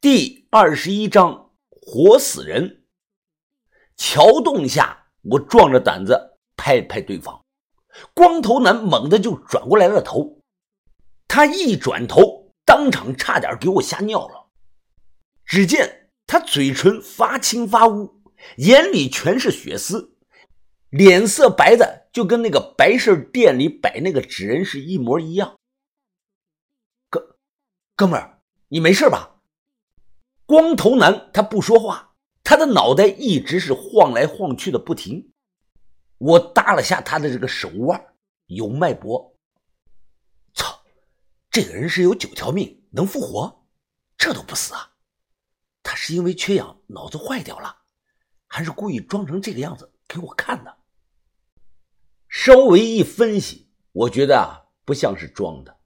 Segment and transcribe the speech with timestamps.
[0.00, 2.84] 第二十一章活死人。
[3.98, 7.44] 桥洞下，我壮着胆子拍拍对方。
[8.14, 10.40] 光头男猛地就转过来了头，
[11.28, 14.48] 他一转头，当场差点给我吓尿了。
[15.44, 18.22] 只见他嘴唇发青发乌，
[18.56, 20.16] 眼里全是血丝，
[20.88, 25.58] 脸色白的就跟那个白事店里摆那个纸人是一模一样。
[27.10, 27.36] 哥，
[27.94, 29.36] 哥们儿，你没事吧？
[30.50, 35.32] 光头男他不说话，他的脑袋一直是晃来晃去的不停。
[36.18, 38.04] 我搭了下他的这个手腕，
[38.46, 39.38] 有脉搏。
[40.52, 40.82] 操，
[41.52, 43.64] 这个人是有九条命，能复活，
[44.18, 44.90] 这都不死啊？
[45.84, 47.82] 他是因为缺氧脑子坏掉了，
[48.48, 50.78] 还是故意装成这个样子给我看的？
[52.28, 55.78] 稍微一分析，我觉得啊，不像是装的。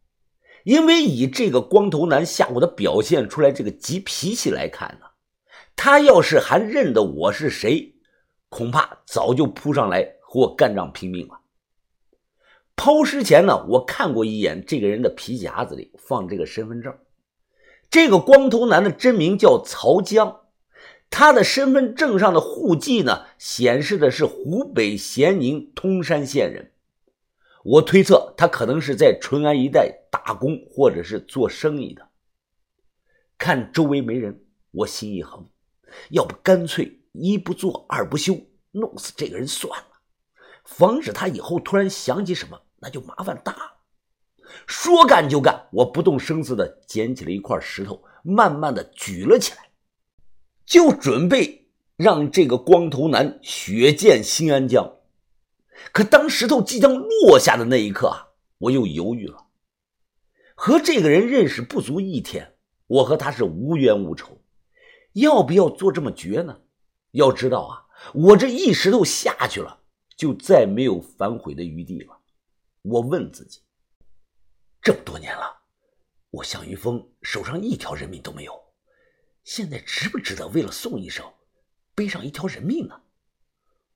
[0.64, 5.06] 因为以这个光头男下午的表现出来这个急脾气来看呢，
[5.77, 7.95] 他要是还认得我是谁，
[8.48, 11.38] 恐怕早就扑上来和我干仗拼命了。
[12.76, 16.92] 抛尸前呢，我看过一眼这个人的皮夹子里放这个身份证，
[17.90, 20.40] 这个光头男的真名叫曹江，
[21.10, 26.73] 他的身份证上的户籍呢显示的是湖北咸宁通山县人。
[27.65, 32.07] 我推测他可能是在淳安一带打工或者是做生意的。
[33.38, 35.48] 看周围没人，我心一横，
[36.10, 38.37] 要不干脆一不做二不休，
[38.70, 39.87] 弄死这个人算了，
[40.65, 43.73] 防止他以后突然想起什么，那就麻烦大了。
[44.66, 49.70] 说干就干，我不动声色的捡起了一块石头，慢慢的举了起来，
[50.66, 54.98] 就准备让这个光头男血溅新安江。
[55.92, 59.48] 可当石头即将落下的那一刻啊，我又犹豫了。
[60.54, 64.41] 和这个人认识不足一天，我和他是无冤无仇，
[65.14, 66.60] 要不要做这么绝呢？
[67.12, 69.80] 要知道啊，我这一石头下去了，
[70.16, 72.18] 就再没有反悔的余地了。
[72.82, 73.60] 我问自己：
[74.80, 75.62] 这么多年了，
[76.30, 78.52] 我向云峰手上一条人命都没有，
[79.42, 81.24] 现在值不值得为了宋医生
[81.94, 83.00] 背上一条人命呢？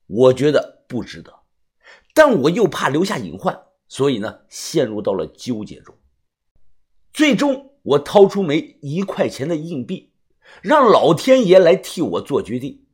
[0.06, 1.37] 我觉得不值得。
[2.14, 5.94] 但我又怕留下隐患，所以呢，陷入到了纠结中。
[7.12, 10.12] 最终，我掏出枚一块钱的硬币，
[10.62, 12.84] 让老天爷来替我做决定。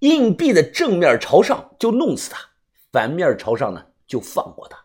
[0.00, 2.38] 硬币的正面朝上就弄死他，
[2.92, 4.84] 反面朝上呢就放过他。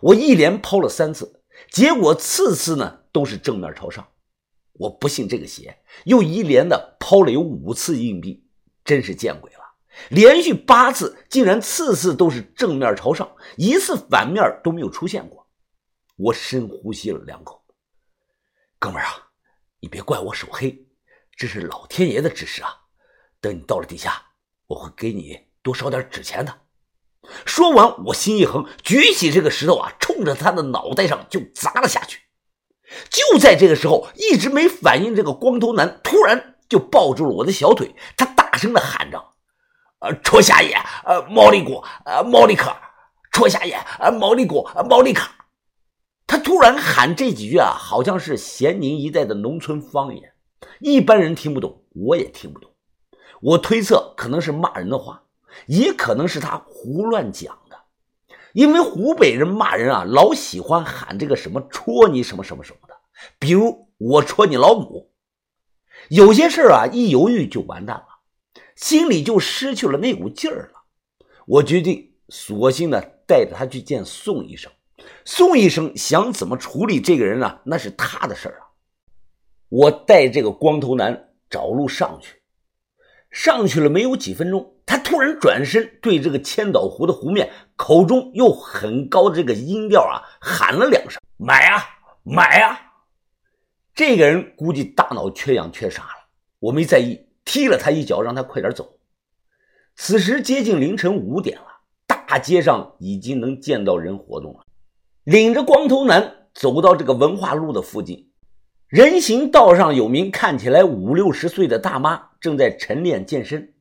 [0.00, 4.06] 我一连抛了三次，结果次次呢都是正面朝上。
[4.74, 8.44] 我不信这个邪，又一连的抛了有五次硬币，
[8.84, 9.57] 真是见鬼了。
[10.10, 15.46] 连续八次，竟然次次都是正面朝上，一次反面都没有出现过。
[16.16, 17.62] 我深呼吸了两口，
[18.78, 19.28] 哥们儿啊，
[19.80, 20.86] 你别怪我手黑，
[21.36, 22.70] 这是老天爷的指示啊！
[23.40, 24.20] 等你到了底下，
[24.66, 26.62] 我会给你多烧点纸钱的。
[27.44, 32.20] 说完，我心一横，举起这个石头啊，冲着他的脑袋上就砸了下去。
[33.10, 39.34] 就在这个时候，一直没反应这个光头男突然就抱住了我的小腿，他大声的喊着。
[40.00, 42.74] 呃，戳瞎眼，呃，毛利果，呃，毛利克，
[43.32, 45.34] 戳瞎眼，呃，毛利果，呃，毛利卡。
[46.26, 50.34] 他突然喊这几句啊，好像是咸宁一带的农村方言，
[50.80, 52.70] 一般人听不懂，我也听不懂。
[53.40, 55.22] 我推测可能是骂人的话，
[55.66, 57.76] 也可能是他胡乱讲的。
[58.52, 62.94] 因为湖北人骂人啊，老喜欢喊这个什么戳你什么什么什么的，
[63.38, 65.10] 比如我戳你老母。
[66.08, 68.07] 有些事啊，一犹豫就完蛋了。
[68.78, 70.84] 心里就失去了那股劲儿了。
[71.46, 74.70] 我决定，索性呢带着他去见宋医生。
[75.24, 77.58] 宋医生想怎么处理这个人呢？
[77.64, 78.70] 那是他的事儿啊。
[79.68, 82.40] 我带这个光头男找路上去，
[83.32, 91.82] 上去了没有几分钟，他突然转身对这个千岛湖的湖面，口中用很高的这个音调啊喊了两声：“买啊，
[92.22, 92.80] 买啊！”
[93.92, 96.28] 这个人估计大脑缺氧缺傻了，
[96.60, 97.27] 我没在意。
[97.48, 98.98] 踢了他一脚，让他快点走。
[99.96, 101.64] 此时接近凌晨五点了，
[102.06, 104.60] 大街上已经能见到人活动了。
[105.24, 108.30] 领着光头男走到这个文化路的附近，
[108.86, 113.72] 人行道上有名看起来五六十岁的大妈正在晨练健身。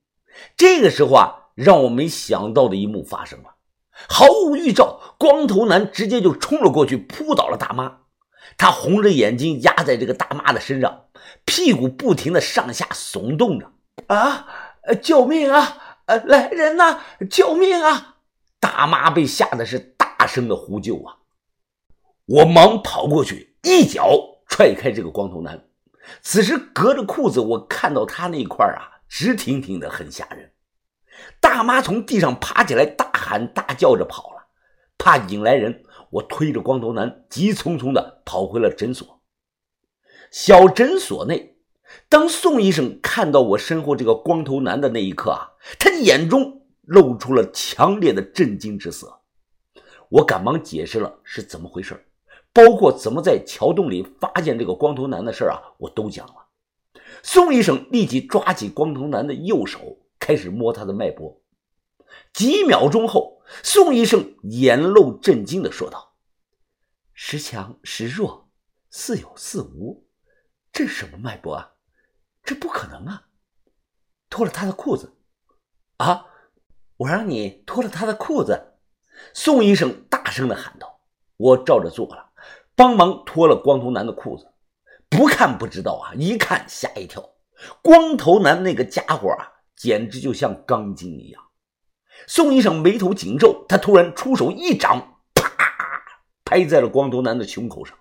[0.56, 3.56] 这个时候啊，让我没想到的一幕发生了，
[4.08, 8.04] 毫无预兆，光头男直接就冲了过去，扑倒了大妈。
[8.56, 11.06] 他红着眼睛压在这个大妈的身上。
[11.44, 13.72] 屁股不停的上下耸动着，
[14.08, 14.48] 啊！
[15.02, 16.02] 救命啊！
[16.06, 17.02] 呃，来人呐！
[17.30, 18.18] 救命啊！
[18.60, 21.18] 大妈被吓得是大声的呼救啊！
[22.26, 25.66] 我忙跑过去，一脚踹开这个光头男。
[26.22, 30.52] 此时隔着裤子，我看到他那块啊，直挺挺的，很吓人。
[31.42, 34.48] 大妈从地上爬起来，大喊大叫着跑了，
[34.98, 39.22] 怕引来人，我推着光头男急匆匆的跑回了诊所。
[40.32, 41.58] 小诊所内，
[42.10, 49.22] 当宋医生看到我身后这个光头男的那一刻啊，他眼中露出了强烈的震惊之色。
[50.10, 52.06] 我赶忙解释了是怎么回事，
[52.54, 56.34] 包括怎么在桥洞里发现这个光头男的事啊，我都讲了。
[57.24, 61.42] 宋医生立即抓起光头男的右手，开始摸他的脉搏。
[62.34, 66.16] 几秒钟后，宋医生眼露震惊的说道
[67.14, 68.50] ：“时强时弱，
[68.90, 70.08] 似有似无。”
[70.74, 71.72] 这是什么脉搏啊？
[72.44, 73.30] 这不可能啊！
[74.30, 75.18] 脱了他的裤子
[75.98, 76.26] 啊！
[76.98, 78.74] 我让你脱了他的裤子！
[79.34, 81.02] 宋医生大声的喊道。
[81.38, 82.32] 我照着做了，
[82.76, 84.54] 帮忙脱了光头男的裤子。
[85.10, 87.36] 不看不知道啊，一看吓一跳。
[87.82, 91.47] 光头男那个家伙啊，简直就像钢筋一样。
[92.26, 95.52] 宋医生眉头紧皱，他突然出手一掌，啪，
[96.44, 97.96] 拍在了光头男的胸口上。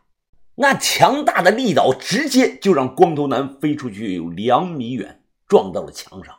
[0.54, 6.34] 那强大的力道直接就让光头男飞出去有两米远，撞到了墙上。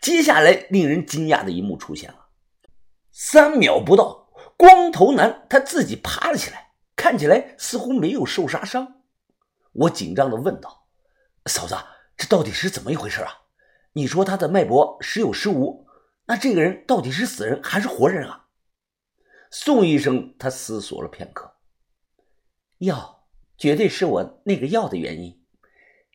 [0.00, 2.26] 接下来令人惊讶的一幕出现了：
[3.10, 9.00] 三秒不到，光头男他自己爬了起来，看起来似乎没有受啥伤。
[9.72, 10.86] 我紧张的问道
[11.46, 11.74] ：“嫂子，
[12.16, 13.32] 这到底是怎么一回事啊？
[13.94, 15.83] 你说他的脉搏时有时无，
[16.26, 18.48] 那这个人到底是死人还是活人啊？”
[19.50, 21.56] 宋医生他思索了片刻，
[22.78, 23.12] 药。
[23.56, 25.40] 绝对是我那个药的原因。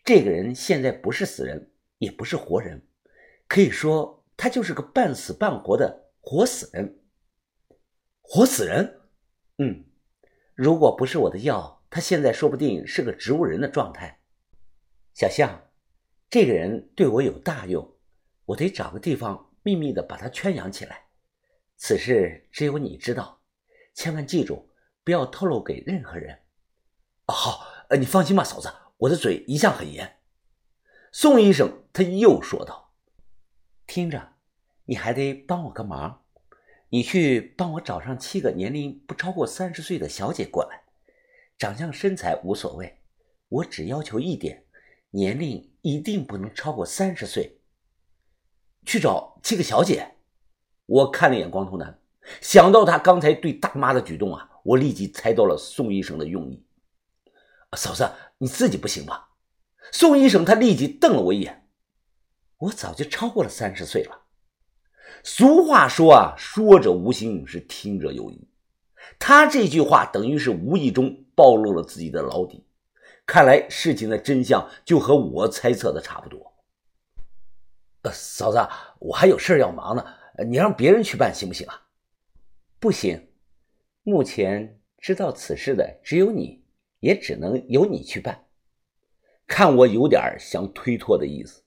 [0.03, 2.85] 这个人现在不是死人，也不是活人，
[3.47, 6.99] 可以说他就是个半死半活的活死人。
[8.19, 8.99] 活死人？
[9.57, 9.85] 嗯，
[10.53, 14.19] 如果不是我的药，他现在说不定是个植物人的状态。
[15.13, 15.71] 小象，
[16.29, 17.95] 这个人对我有大用，
[18.47, 21.07] 我得找个地方秘密的把他圈养起来。
[21.77, 23.41] 此事只有你知道，
[23.93, 24.69] 千万记住，
[25.03, 26.39] 不要透露给任何人。
[27.25, 30.17] 好，呃，你放心吧，嫂子，我的嘴一向很严。
[31.11, 32.93] 宋医生他又说道
[33.87, 34.33] ：“听着，
[34.85, 36.25] 你还得帮我个忙，
[36.89, 40.83] 你去帮我找上七个年龄不超过三十岁的小姐过来，
[41.57, 42.99] 长相身材无所谓，
[43.47, 44.65] 我只要求一点，
[45.11, 47.58] 年龄一定不能超过三十岁。
[48.85, 50.15] 去找七个小姐。”
[50.85, 51.99] 我看了一眼光头男，
[52.41, 56.65] 想到他刚才对大妈的举动啊，我立即猜到了宋医生的用意。
[57.77, 58.09] 嫂子，
[58.39, 59.29] 你自己不行吧？
[59.91, 61.67] 宋医生他立即瞪了我一眼。
[62.57, 64.23] 我早就超过了三十岁了。
[65.23, 68.47] 俗话说啊，说者无心，是听者有意。
[69.19, 72.65] 他这句话等于是无意中暴露了自己的老底。
[73.25, 76.48] 看来事情的真相就和我猜测的差不多。
[78.03, 78.57] 呃，嫂子，
[78.99, 80.05] 我还有事要忙呢，
[80.47, 81.81] 你让别人去办行不行啊？
[82.79, 83.27] 不行，
[84.03, 86.59] 目前知道此事的只有你。
[87.01, 88.43] 也只能由你去办。
[89.47, 91.63] 看我有点想推脱的意思，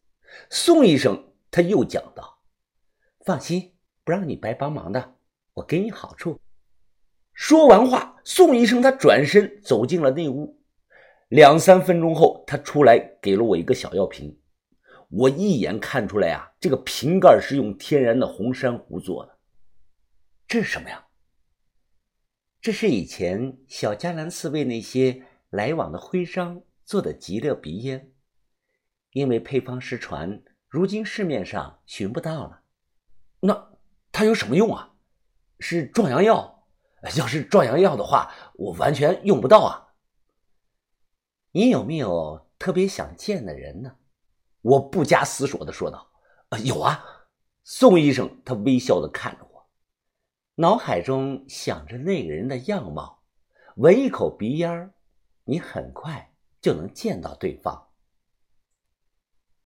[0.50, 2.42] 宋医生他又讲道
[3.24, 3.72] ：“放心，
[4.04, 5.14] 不让你白帮忙的，
[5.54, 6.38] 我给你好处。”
[7.32, 10.60] 说完话，宋医生他转身走进了内屋。
[11.30, 14.38] 两三分钟后，他出来给了我一个小药瓶。
[15.14, 19.38] 我一眼看出来啊，这个瓶盖是用天然的红珊瑚做的。
[20.48, 21.06] 这是什么呀？
[22.62, 28.10] 这是以前小迦南寺为那些来往的徽商做的极乐鼻烟，
[29.10, 32.62] 因为配方失传，如今市面上寻不到了。
[33.40, 33.72] 那
[34.12, 34.94] 它有什么用啊？
[35.60, 36.66] 是壮阳药？
[37.16, 39.94] 要是壮阳药的话，我完全用不到啊。
[41.50, 43.96] 你有没有特别想见的人呢？
[44.62, 46.08] 我不加思索的说道
[46.50, 47.04] ：“啊有啊。”
[47.64, 49.68] 宋医生他微笑的看着我。
[50.56, 53.22] 脑海中想着那个人的样貌，
[53.76, 54.92] 闻一口鼻烟
[55.44, 57.91] 你很快就能见到对方。